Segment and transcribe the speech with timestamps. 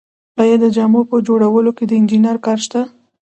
[0.41, 2.81] آیا د جامو په جوړولو کې د انجینر کار شته